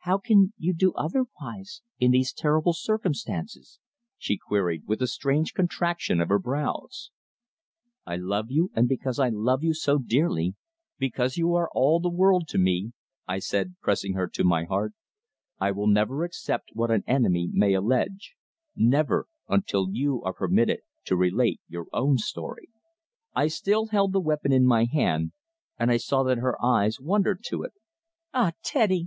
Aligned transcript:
"How 0.00 0.18
can 0.18 0.52
you 0.58 0.74
do 0.74 0.92
otherwise 0.92 1.80
in 1.98 2.10
these 2.10 2.34
terrible 2.34 2.74
circumstances?" 2.74 3.78
she 4.18 4.36
queried, 4.36 4.82
with 4.86 5.00
a 5.00 5.06
strange 5.06 5.54
contraction 5.54 6.20
of 6.20 6.28
her 6.28 6.38
brows. 6.38 7.10
"I 8.04 8.16
love 8.16 8.50
you, 8.50 8.70
and 8.74 8.86
because 8.86 9.18
I 9.18 9.30
love 9.30 9.64
you 9.64 9.72
so 9.72 9.96
dearly 9.96 10.54
because 10.98 11.38
you 11.38 11.54
are 11.54 11.70
all 11.72 11.98
the 11.98 12.10
world 12.10 12.46
to 12.48 12.58
me," 12.58 12.92
I 13.26 13.38
said, 13.38 13.76
pressing 13.80 14.12
her 14.12 14.26
to 14.28 14.44
my 14.44 14.64
heart, 14.64 14.92
"I 15.58 15.70
will 15.70 15.86
never 15.86 16.24
accept 16.24 16.72
what 16.74 16.90
an 16.90 17.02
enemy 17.06 17.48
may 17.50 17.72
allege 17.72 18.34
never, 18.76 19.28
until 19.48 19.88
you 19.90 20.20
are 20.24 20.34
permitted 20.34 20.80
to 21.06 21.16
relate 21.16 21.62
your 21.68 21.86
own 21.90 22.18
story." 22.18 22.68
I 23.34 23.48
still 23.48 23.86
held 23.86 24.12
the 24.12 24.20
weapon 24.20 24.52
in 24.52 24.66
my 24.66 24.84
hand, 24.84 25.32
and 25.78 25.90
I 25.90 25.96
saw 25.96 26.22
that 26.24 26.36
her 26.36 26.62
eyes 26.62 27.00
wandered 27.00 27.42
to 27.46 27.62
it. 27.62 27.72
"Ah! 28.34 28.52
Teddy!" 28.62 29.02